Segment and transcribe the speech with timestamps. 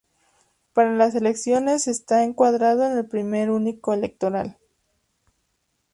[0.73, 4.57] Para las elecciones está encuadrado en el Primer Único Electoral.